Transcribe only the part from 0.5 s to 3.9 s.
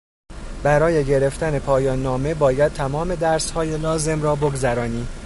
برای گرفتن پایاننامه باید تمام درسهای